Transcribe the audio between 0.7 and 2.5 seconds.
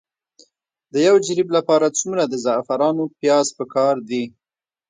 د یو جریب لپاره څومره د